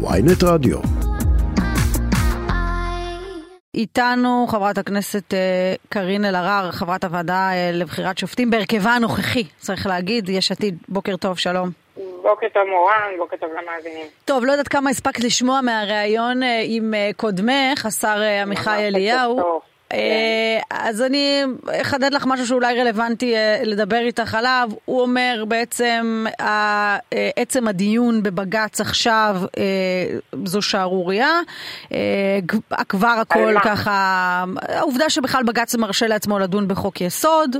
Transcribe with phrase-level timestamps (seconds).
[0.00, 0.78] ויינט רדיו.
[3.74, 10.28] איתנו חברת הכנסת אה, קארין אלהרר, חברת הוועדה אה, לבחירת שופטים, בהרכבה הנוכחי, צריך להגיד,
[10.28, 10.78] יש עתיד.
[10.88, 11.70] בוקר טוב, שלום.
[12.22, 14.06] בוקר טוב מורן, בוקר טוב למאזינים.
[14.24, 19.60] טוב, לא יודעת כמה הספקת לשמוע מהריאיון אה, עם קודמך, השר עמיחי אליהו.
[19.92, 21.42] אה, אז אני
[21.82, 24.70] אחדד לך משהו שאולי רלוונטי אה, לדבר איתך עליו.
[24.84, 26.24] הוא אומר בעצם,
[27.36, 29.42] עצם הדיון בבג"ץ עכשיו
[30.44, 31.40] זו שערורייה.
[32.88, 37.56] כבר הכל ככה, העובדה שבכלל בג"ץ מרשה לעצמו לדון בחוק יסוד,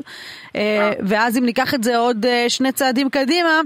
[1.00, 3.60] ואז אם ניקח את זה עוד שני צעדים קדימה,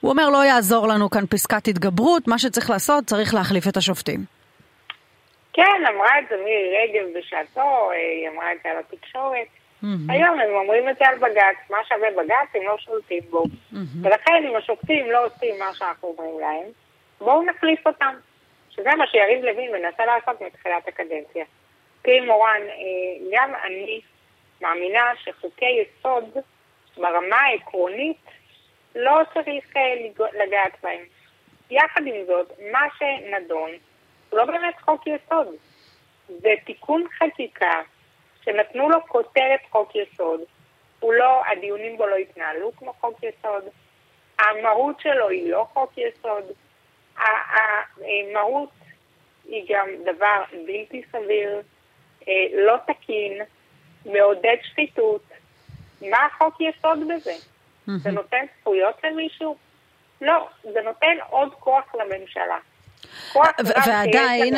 [0.00, 4.37] הוא אומר לא יעזור לנו כאן פסקת התגברות, מה שצריך לעשות, צריך להחליף את השופטים.
[5.58, 9.46] כן, אמרה את זה מירי רגב בשעתו, היא אמרה את זה על התקשורת.
[9.46, 9.86] Mm-hmm.
[10.08, 13.42] היום הם אומרים את זה על בג"ץ, מה שווה בג"ץ הם לא שולטים בו.
[13.44, 13.76] Mm-hmm.
[14.02, 16.70] ולכן אם השופטים לא עושים מה שאנחנו אומרים להם,
[17.20, 18.14] בואו נחליף אותם.
[18.70, 21.44] שזה מה שיריב לוין מנסה לעשות מתחילת הקדנציה.
[22.02, 24.00] תראי מורן, אה, גם אני
[24.60, 26.24] מאמינה שחוקי יסוד
[26.96, 28.24] ברמה העקרונית
[28.94, 29.94] לא צריך אה,
[30.44, 31.04] לגעת בהם.
[31.70, 33.70] יחד עם זאת, מה שנדון
[34.30, 35.46] הוא לא באמת חוק יסוד.
[36.28, 37.80] זה תיקון חקיקה
[38.44, 40.40] שנתנו לו כותרת חוק יסוד.
[41.00, 43.64] הוא לא, הדיונים בו לא התנהלו כמו חוק יסוד.
[44.38, 46.44] המהות שלו היא לא חוק יסוד.
[47.16, 48.70] המהות
[49.44, 51.62] היא גם דבר בלתי סביר,
[52.28, 53.42] אה, לא תקין,
[54.06, 55.22] מעודד שחיתות.
[56.10, 57.32] מה חוק יסוד בזה?
[57.86, 59.56] זה נותן זכויות למישהו?
[60.20, 62.58] לא, זה נותן עוד כוח לממשלה.
[63.64, 64.54] ועדיין,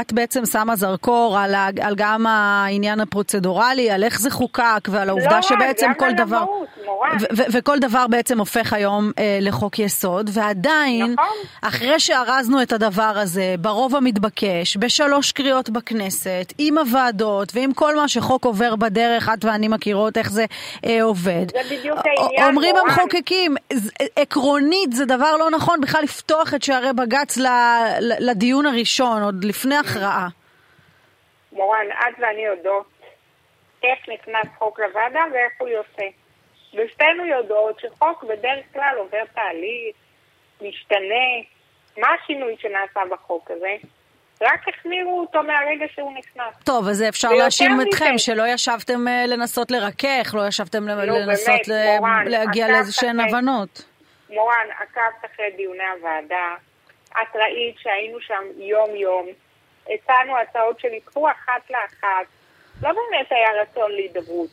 [0.00, 5.36] את בעצם שמה זרקור על, על גם העניין הפרוצדורלי, על איך זה חוקק ועל העובדה
[5.36, 6.36] לא, שבעצם כל דבר...
[6.36, 6.68] המהות,
[7.52, 11.36] וכל דבר בעצם הופך היום אה, לחוק יסוד, ועדיין, נכון.
[11.62, 18.08] אחרי שארזנו את הדבר הזה ברוב המתבקש, בשלוש קריאות בכנסת, עם הוועדות ועם כל מה
[18.08, 20.44] שחוק עובר בדרך, את ואני מכירות איך זה
[20.86, 21.46] אה, עובד.
[21.52, 22.48] זה בדיוק העניין.
[22.48, 23.54] אומרים המחוקקים,
[24.16, 27.38] עקרונית זה דבר לא נכון בכלל לפתוח את שערי בג"ץ
[28.00, 30.28] לדיון הראשון, עוד לפני הכרעה.
[31.52, 32.86] מורן, את ואני יודעות
[33.82, 36.06] איך נכנס חוק לוועדה ואיך הוא יוצא.
[36.74, 39.96] ושתינו יודעות שחוק בדרך כלל עובר תהליך,
[40.60, 41.26] משתנה.
[41.98, 43.76] מה השינוי שנעשה בחוק הזה?
[44.42, 46.64] רק החמירו אותו מהרגע שהוא נכנס.
[46.64, 51.98] טוב, אז אפשר להאשים אתכם שלא ישבתם אה, לנסות לרכך, לא ישבתם לא, לנסות באמת,
[52.00, 53.84] מורן, להגיע לאיזשהן הבנות.
[54.30, 56.54] מורן, עקבת אחרי דיוני הוועדה,
[57.10, 59.26] את ראית שהיינו שם יום-יום,
[59.90, 62.26] הצענו הצעות שנדחו אחת לאחת,
[62.82, 64.50] לא באמת היה רצון להידברות.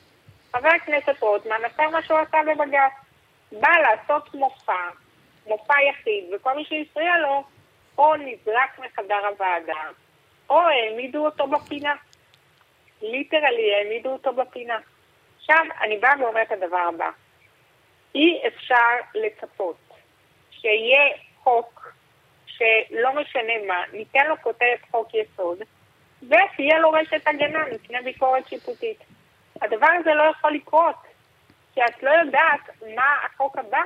[0.52, 2.92] חבר הכנסת רוטמן עשה מה שהוא עשה בבג"ץ.
[3.52, 4.90] בא לעשות מופע,
[5.48, 7.44] מופע יחיד, וכל מי שהפריע לו,
[7.98, 9.82] או נזרק מחדר הוועדה,
[10.50, 11.96] או העמידו אותו בפינה.
[13.02, 14.80] ליטרלי העמידו אותו בפינה.
[15.38, 17.10] עכשיו, אני באה ואומרת את הדבר הבא.
[18.16, 19.78] אי אפשר לצפות
[20.52, 21.81] שיהיה חוק
[22.62, 25.58] שלא משנה מה, ניתן לו כותרת חוק יסוד,
[26.24, 28.98] ותהיה לו רשת הגנה מפני ביקורת שיפוטית.
[29.62, 30.96] הדבר הזה לא יכול לקרות,
[31.74, 33.82] כי את לא יודעת מה החוק הבא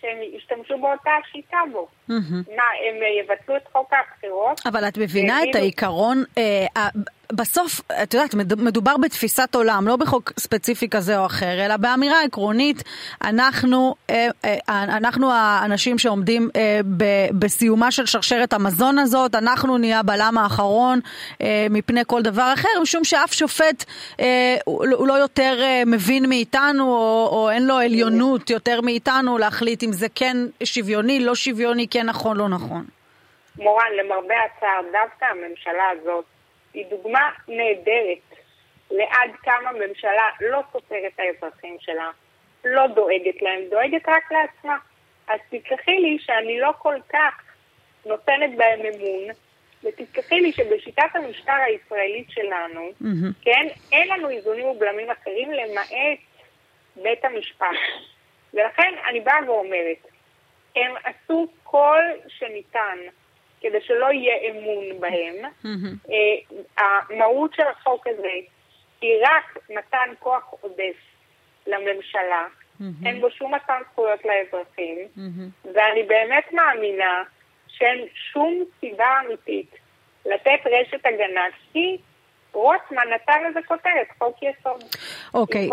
[0.00, 1.88] שהם ישתמשו באותה השיטה בו.
[2.10, 2.56] Mm-hmm.
[2.56, 4.60] מה, הם יבטלו את חוק הבחירות?
[4.66, 6.88] אבל את מבינה את העיקרון, אה,
[7.32, 12.82] בסוף, את יודעת, מדובר בתפיסת עולם, לא בחוק ספציפי כזה או אחר, אלא באמירה עקרונית,
[13.24, 16.80] אנחנו, אה, אה, אנחנו האנשים שעומדים אה,
[17.38, 21.00] בסיומה של שרשרת המזון הזאת, אנחנו נהיה הבלם האחרון
[21.70, 23.84] מפני כל דבר אחר, משום שאף שופט
[24.64, 30.06] הוא לא יותר מבין מאיתנו, או, או אין לו עליונות יותר מאיתנו להחליט אם זה
[30.14, 32.84] כן שוויוני, לא שוויוני, כן נכון, לא נכון.
[33.58, 36.24] מורן, למרבה הצער, דווקא הממשלה הזאת
[36.76, 38.38] היא דוגמה נהדרת
[38.90, 42.10] לעד כמה ממשלה לא סופרת את האזרחים שלה,
[42.64, 44.76] לא דואגת להם, דואגת רק לעצמה.
[45.28, 47.42] אז תסלחי לי שאני לא כל כך
[48.06, 49.34] נותנת בהם אמון,
[49.84, 53.42] ותסלחי לי שבשיטת המשטר הישראלית שלנו, mm-hmm.
[53.42, 56.18] כן, אין לנו איזונים ובלמים אחרים למעט
[57.02, 57.66] בית המשפט.
[58.54, 60.06] ולכן אני באה ואומרת,
[60.76, 62.98] הם עשו כל שניתן
[63.68, 65.50] כדי שלא יהיה אמון בהם.
[65.64, 66.12] Mm-hmm.
[66.78, 68.34] המהות של החוק הזה
[69.00, 70.96] היא רק מתן כוח עודף
[71.66, 72.46] לממשלה.
[73.04, 74.98] אין בו שום מתן זכויות לאזרחים.
[75.74, 77.22] ואני באמת מאמינה
[77.68, 79.70] שאין שום סיבה אמיתית
[80.26, 81.96] לתת רשת הגנה, כי
[82.56, 84.84] רוטמן נתן לזה כותרת, חוק יסוד.
[85.34, 85.70] אוקיי,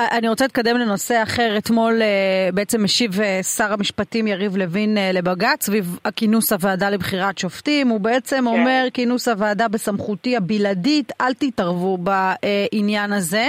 [0.00, 1.54] אה, אני רוצה להתקדם לנושא אחר.
[1.58, 7.88] אתמול אה, בעצם משיב אה, שר המשפטים יריב לוין לבג"ץ סביב הכינוס הוועדה לבחירת שופטים.
[7.88, 8.46] הוא בעצם כן.
[8.46, 13.48] אומר, כינוס הוועדה בסמכותי הבלעדית, אל תתערבו בעניין הזה.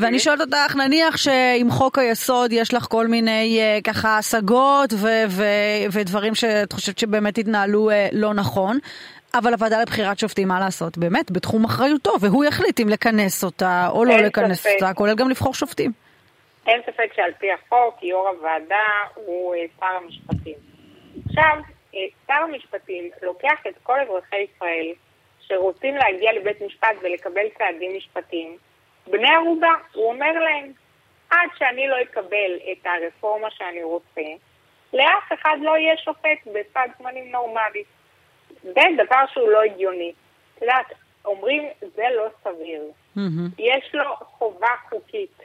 [0.00, 4.94] ואני שואלת אותך, נניח שעם חוק היסוד יש לך כל מיני ככה השגות
[5.92, 8.78] ודברים שאת חושבת שבאמת התנהלו לא נכון.
[9.34, 10.98] אבל הוועדה לבחירת שופטים, מה לעשות?
[10.98, 14.70] באמת, בתחום אחריותו, והוא יחליט אם לכנס אותה או לא לכנס ספק.
[14.80, 15.92] אותה, כולל גם לבחור שופטים.
[16.66, 20.54] אין ספק שעל פי החוק, יו"ר הוועדה הוא אה, שר המשפטים.
[21.28, 21.56] עכשיו,
[21.94, 24.86] אה, שר המשפטים לוקח את כל אזרחי ישראל
[25.40, 28.56] שרוצים להגיע לבית משפט ולקבל צעדים משפטיים,
[29.06, 30.72] בני ערובה, הוא אומר להם,
[31.30, 34.30] עד שאני לא אקבל את הרפורמה שאני רוצה,
[34.92, 37.82] לאף אחד לא יהיה שופט בסד זמנים נורמלי.
[38.62, 40.12] זה דבר שהוא לא הגיוני.
[40.56, 40.86] את יודעת,
[41.24, 41.62] אומרים,
[41.96, 42.82] זה לא סביר.
[43.58, 45.38] יש לו חובה חוקית.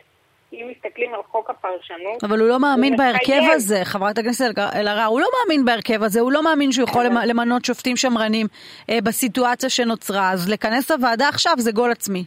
[0.53, 2.23] אם מסתכלים על חוק הפרשנות...
[2.23, 3.51] אבל הוא לא מאמין הוא בהרכב מחייב.
[3.51, 4.45] הזה, חברת הכנסת
[4.75, 7.05] אלהרר, הוא לא מאמין בהרכב הזה, הוא לא מאמין שהוא יכול.
[7.25, 8.47] למנות שופטים שמרנים
[8.89, 12.25] אה, בסיטואציה שנוצרה, אז לכנס לוועדה עכשיו זה גול עצמי.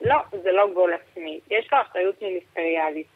[0.00, 1.40] לא, זה לא גול עצמי.
[1.50, 3.06] יש לו אחריות מיניסטריאלית.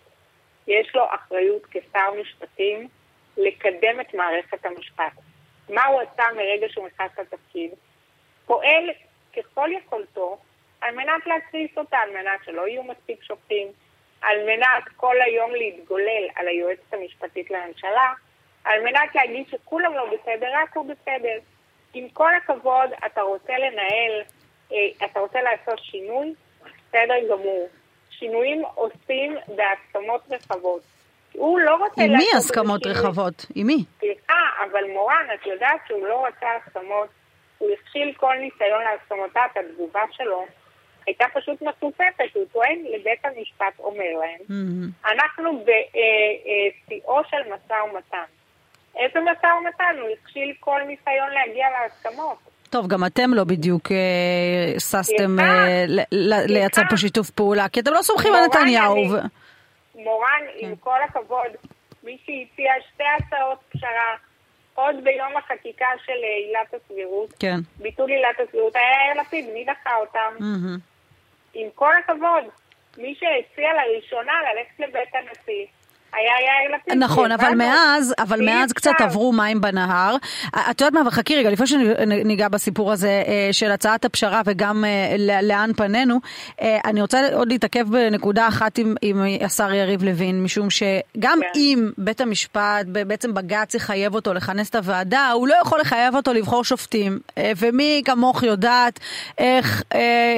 [0.68, 2.88] יש לו אחריות כשר משפטים
[3.36, 5.27] לקדם את מערכת המשפט.
[5.68, 7.70] מה הוא עשה מרגע שהוא נכנס לתפקיד,
[8.46, 8.90] פועל
[9.36, 10.38] ככל יכולתו
[10.80, 13.68] על מנת להקריס אותה, על מנת שלא יהיו מספיק שופטים,
[14.20, 18.12] על מנת כל היום להתגולל על היועצת המשפטית לממשלה,
[18.64, 21.38] על מנת להגיד שכולם לא בסדר, רק הוא בסדר.
[21.94, 24.22] עם כל הכבוד, אתה רוצה לנהל,
[24.72, 27.68] אה, אתה רוצה לעשות שינוי, בסדר גמור.
[28.10, 30.82] שינויים עושים בהסכמות רחבות.
[31.32, 32.02] הוא לא רוצה...
[32.02, 33.46] עם מי הסכמות רחבות?
[33.54, 33.84] עם מי?
[33.98, 37.08] סליחה, אבל מורן, את יודעת שהוא לא רצה הסכמות,
[37.58, 40.46] הוא הכשיל כל ניסיון להסכמותיו, התגובה שלו
[41.06, 45.10] הייתה פשוט מצופפת, הוא טוען לבית המשפט אומר להם, mm-hmm.
[45.12, 48.28] אנחנו בשיאו אה, אה, של משא ומתן.
[48.96, 50.00] איזה משא ומתן?
[50.00, 52.38] הוא הכשיל כל ניסיון להגיע להסכמות.
[52.70, 55.84] טוב, גם אתם לא בדיוק אה, ששתם אה,
[56.48, 58.94] לייצר פה שיתוף פעולה, כי אתם לא סומכים על נתניהו.
[58.94, 59.28] אני...
[59.98, 60.66] מורן, כן.
[60.66, 61.50] עם כל הכבוד,
[62.02, 64.16] מי שהציע שתי הצעות פשרה
[64.74, 67.58] עוד ביום החקיקה של אה, עילת הסבירות, כן.
[67.76, 70.34] ביטול עילת הסבירות, היה יאיר לפיד, מי דחה אותם?
[70.38, 70.80] Mm-hmm.
[71.54, 72.44] עם כל הכבוד,
[72.98, 75.66] מי שהציע לראשונה ללכת לבית הנשיא,
[76.12, 77.02] היה יאיר לפיד.
[77.02, 80.16] נכון, אבל מאז, אבל מאז קצת עברו מים בנהר.
[80.70, 85.40] את יודעת מה, חכי רגע, לפני שניגע בסיפור הזה אה, של הצעת הפשרה וגם אה,
[85.42, 86.20] לאן פנינו,
[86.62, 91.48] אה, אני רוצה עוד להתעכב בנקודה אחת עם, עם השר יריב לוין, משום שגם כן.
[91.54, 96.32] אם בית המשפט, בעצם בג"ץ יחייב אותו לכנס את הוועדה, הוא לא יכול לחייב אותו
[96.32, 97.18] לבחור שופטים.
[97.56, 99.00] ומי כמוך יודעת
[99.38, 99.82] איך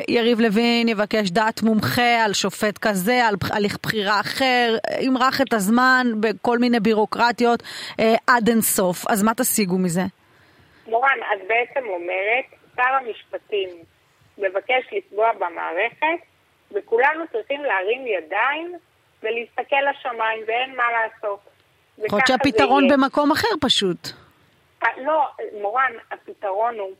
[0.08, 6.06] יריב לוין יבקש דעת מומחה על שופט כזה, על הליך בחירה אחר, ימרח את הזמן
[6.20, 7.62] בכל מיני בירוקרטיות
[8.00, 8.98] אה, עד אינסוף.
[9.08, 10.02] אז מה תשיגו מזה?
[10.86, 12.46] מורן, את בעצם אומרת,
[12.76, 13.68] שר המשפטים
[14.38, 16.20] מבקש לפגוע במערכת,
[16.72, 18.74] וכולנו צריכים להרים ידיים
[19.22, 21.40] ולהסתכל לשמיים, ואין מה לעשות.
[21.98, 24.08] יכול להיות שהפתרון במקום אחר פשוט.
[24.82, 25.26] אה, לא,
[25.62, 26.90] מורן, הפתרון הוא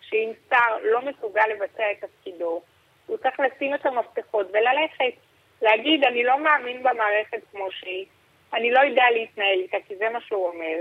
[0.00, 2.60] שאם שר לא מסוגל לבצע את תפקידו,
[3.06, 5.27] הוא צריך לשים את המפתחות וללכת.
[5.62, 8.06] להגיד, אני לא מאמין במערכת כמו שהיא,
[8.54, 10.76] אני לא יודע להתנהל איתה, כי זה מה שהוא אומר,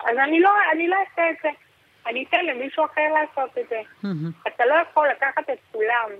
[0.00, 1.48] אז אני לא, אני לא אעשה את זה.
[2.06, 3.80] אני אתן למישהו אחר לעשות את זה.
[4.48, 6.10] אתה לא יכול לקחת את כולם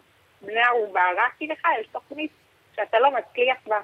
[0.41, 2.31] בני ערובה, רק כי לך יש תוכנית
[2.77, 3.81] שאתה לא מצליח בה.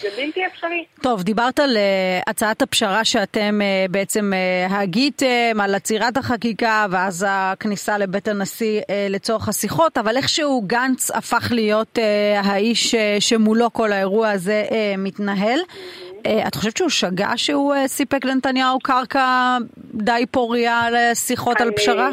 [0.00, 0.84] זה בלתי אפשרי.
[1.02, 7.26] טוב, דיברת על uh, הצעת הפשרה שאתם uh, בעצם uh, הגיתם, על עצירת החקיקה ואז
[7.28, 11.98] הכניסה לבית הנשיא לצורך השיחות, אבל איכשהו גנץ הפך להיות
[12.44, 14.64] האיש שמולו כל האירוע הזה
[14.98, 15.60] מתנהל.
[15.60, 19.56] Uh, את חושבת שהוא שגה שהוא סיפק לנתניהו קרקע
[19.94, 22.10] די פוריה לשיחות אני, על פשרה?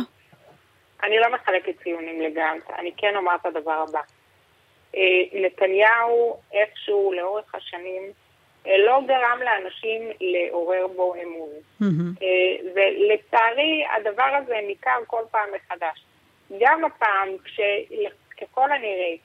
[1.04, 4.00] אני לא מחלקת ציונים לגנץ, אני כן אומר את הדבר הבא.
[4.96, 5.02] אה,
[5.42, 8.12] נתניהו איכשהו לאורך השנים
[8.68, 11.50] אה, לא גרם לאנשים לעורר בו אמון.
[11.82, 12.24] Mm-hmm.
[12.76, 16.06] ולצערי הדבר הזה ניכר כל פעם מחדש.
[16.60, 19.16] גם הפעם כשככל הנראה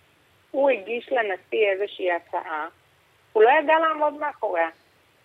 [0.50, 2.68] הוא הגיש לנשיא איזושהי הצעה,
[3.32, 4.68] הוא לא ידע לעמוד מאחוריה.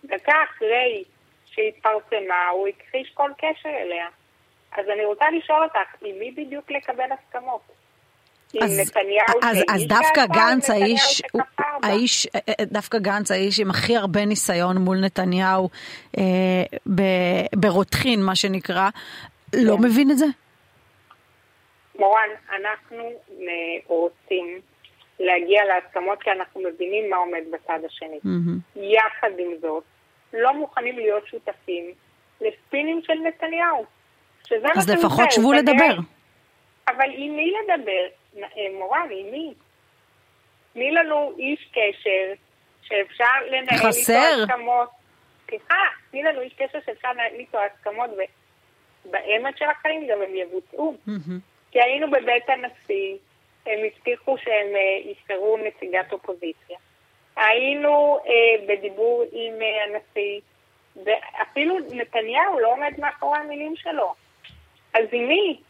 [0.04, 1.04] דקה אחרי
[1.46, 4.08] שהתפרסמה הוא הכחיש כל קשר אליה.
[4.72, 7.60] אז אני רוצה לשאול אותך, עם מי בדיוק לקבל הסכמות?
[8.62, 8.92] אז,
[9.42, 11.22] אז, אז דווקא גנץ האיש,
[11.82, 15.68] האיש, אה, אה, דווקא גנץ האיש עם הכי הרבה ניסיון מול נתניהו
[16.18, 16.22] אה,
[17.56, 18.88] ברותחין, מה שנקרא,
[19.54, 19.82] לא כן.
[19.84, 20.26] מבין את זה?
[21.98, 22.28] מורן,
[22.60, 23.12] אנחנו
[23.86, 24.60] רוצים
[25.20, 28.18] להגיע להסכמות כי אנחנו מבינים מה עומד בצד השני.
[28.24, 28.78] Mm-hmm.
[28.80, 29.84] יחד עם זאת,
[30.32, 31.84] לא מוכנים להיות שותפים
[32.40, 33.84] לספינים של נתניהו.
[34.76, 35.96] אז לפחות שבו לדבר.
[36.88, 38.06] אבל עם מי לדבר?
[38.42, 39.54] אה, מורן, עם מי?
[40.72, 42.32] תני לנו איש קשר
[42.82, 44.12] שאפשר לנהל חסר.
[44.12, 44.88] איתו הסכמות.
[45.48, 45.74] סליחה,
[46.10, 48.10] תני לנו איש קשר שאפשר לנהל איתו הסכמות,
[49.06, 50.96] ובאמת של החיים גם הם יבוצעו.
[51.70, 53.16] כי היינו בבית הנשיא,
[53.66, 56.78] הם הבטיחו שהם אה, יבחרו נציגת אופוזיציה.
[57.36, 60.40] היינו אה, בדיבור עם אה, הנשיא,
[60.96, 64.14] ואפילו נתניהו לא עומד מאחורי המילים שלו.
[64.94, 65.60] אז עם מי?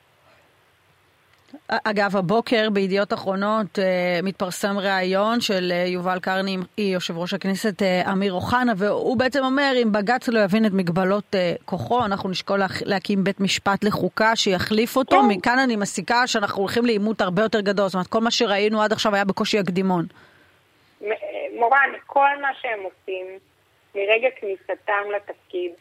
[1.69, 7.83] אגב, הבוקר בידיעות אחרונות אה, מתפרסם ראיון של אה, יובל קרני עם יושב ראש הכנסת
[7.83, 11.35] אה, אמיר אוחנה, והוא בעצם אומר, אם בג"ץ לא יבין את מגבלות
[11.65, 15.21] כוחו, אנחנו נשקול להקים בית משפט לחוקה שיחליף אותו.
[15.21, 15.29] כן.
[15.29, 17.87] מכאן אני מסיקה שאנחנו הולכים לעימות הרבה יותר גדול.
[17.87, 20.05] זאת אומרת, כל מה שראינו עד עכשיו היה בקושי הקדימון.
[21.59, 23.27] מורן, כל מה שהם עושים
[23.95, 25.73] מרגע כניסתם לתפקיד,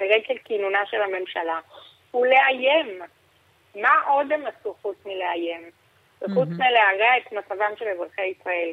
[0.00, 1.58] מרגע כינונה של הממשלה,
[2.10, 3.02] הוא לאיים.
[3.74, 5.70] מה עוד הם עשו חוץ מלאיים?
[6.22, 8.70] וחוץ מלהרע את מצבם של אזרחי ישראל,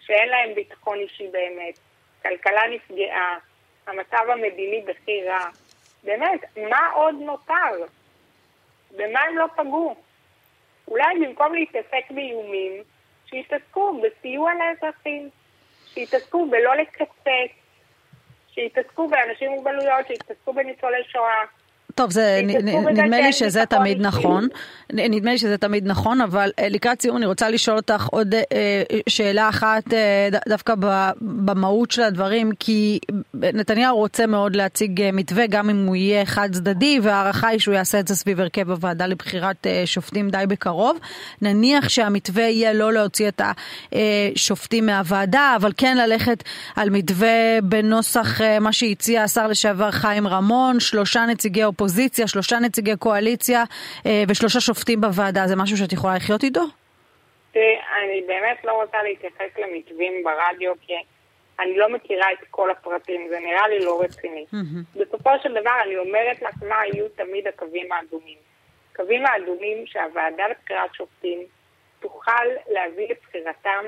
[0.00, 1.78] שאין להם ביטחון אישי באמת,
[2.22, 3.38] כלכלה נפגעה,
[3.86, 5.48] המצב המדיני בכי רע.
[6.04, 6.40] באמת,
[6.70, 7.84] מה עוד נותר?
[8.96, 9.96] במה הם לא פגעו?
[10.88, 12.82] אולי במקום להתעסק באיומים,
[13.26, 15.28] שיתעסקו בסיוע לאזרחים,
[15.86, 17.54] שיתעסקו בלא לקצץ,
[18.48, 21.44] שיתעסקקו באנשים עם מוגבלויות, שיתעסקו בניצולי שואה.
[21.98, 22.40] טוב, זה,
[22.92, 24.48] נדמה לי שזה תמיד נכון.
[24.92, 28.82] נדמה לי שזה תמיד נכון, אבל אה, לקראת סיום אני רוצה לשאול אותך עוד אה,
[29.08, 30.74] שאלה אחת אה, דווקא
[31.20, 32.98] במהות של הדברים, כי
[33.34, 38.00] נתניהו רוצה מאוד להציג מתווה, גם אם הוא יהיה חד צדדי, וההערכה היא שהוא יעשה
[38.00, 40.98] את זה סביב הרכב הוועדה לבחירת שופטים די בקרוב.
[41.42, 43.40] נניח שהמתווה יהיה לא להוציא את
[43.92, 46.44] השופטים מהוועדה, אבל כן ללכת
[46.76, 51.87] על מתווה בנוסח מה שהציע השר לשעבר חיים רמון, שלושה נציגי אופוזיציה.
[51.88, 53.64] אופוזיציה, שלושה נציגי קואליציה
[54.06, 56.60] אה, ושלושה שופטים בוועדה, זה משהו שאת יכולה לחיות איתו?
[57.56, 60.92] אני באמת לא רוצה להתייחס למתווים ברדיו, כי
[61.60, 64.44] אני לא מכירה את כל הפרטים, זה נראה לי לא רציני.
[64.96, 68.38] בסופו של דבר אני אומרת לך מה היו תמיד הקווים האדומים.
[68.92, 71.38] הקווים האדומים שהוועדה לבחירת שופטים
[72.00, 73.84] תוכל להביא לבחירתם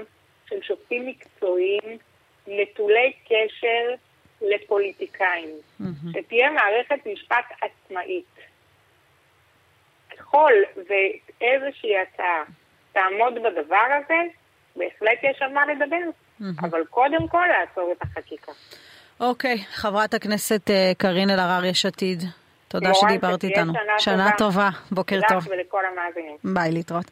[0.48, 1.98] של שופטים מקצועיים
[2.46, 3.94] נטולי קשר
[4.42, 5.48] לפוליטיקאים,
[5.80, 5.84] mm-hmm.
[6.12, 7.79] שתהיה מערכת משפט עצמאית.
[10.18, 12.42] ככל ואיזושהי הצעה
[12.92, 14.18] תעמוד בדבר הזה,
[14.76, 16.66] בהחלט יש על מה לדבר, mm-hmm.
[16.66, 18.52] אבל קודם כל לעצור את החקיקה.
[19.20, 22.22] אוקיי, okay, חברת הכנסת uh, קארין אלהרר, יש עתיד.
[22.68, 23.72] תודה שדיברת איתנו.
[23.72, 24.38] שנה, שנה טובה.
[24.38, 25.48] טובה, בוקר טוב.
[25.48, 26.36] ולכל המאזינים.
[26.44, 27.10] ביי, להתראות.